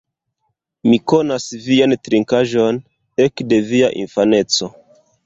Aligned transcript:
Mi 0.91 0.97
konas 1.11 1.43
vian 1.65 1.93
trinkaĵon 2.07 2.79
ekde 3.27 3.61
via 3.73 3.91
infaneco 4.05 4.71